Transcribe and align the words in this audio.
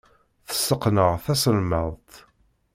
Tesseqneɛ 0.47 1.11
taselmadt. 1.25 2.11